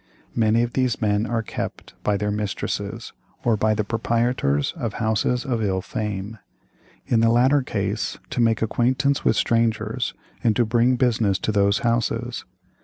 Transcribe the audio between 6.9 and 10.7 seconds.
in the latter case, to make acquaintance with strangers, and to